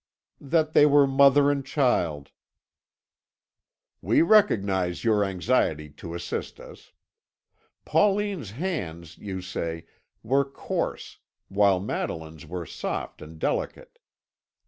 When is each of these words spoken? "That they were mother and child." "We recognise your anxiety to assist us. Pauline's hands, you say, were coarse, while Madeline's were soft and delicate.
"That 0.39 0.73
they 0.73 0.87
were 0.87 1.05
mother 1.05 1.51
and 1.51 1.63
child." 1.63 2.31
"We 4.01 4.23
recognise 4.23 5.03
your 5.03 5.23
anxiety 5.23 5.91
to 5.91 6.15
assist 6.15 6.59
us. 6.59 6.91
Pauline's 7.85 8.49
hands, 8.49 9.19
you 9.19 9.43
say, 9.43 9.85
were 10.23 10.43
coarse, 10.43 11.19
while 11.49 11.79
Madeline's 11.79 12.47
were 12.47 12.65
soft 12.65 13.21
and 13.21 13.37
delicate. 13.37 13.99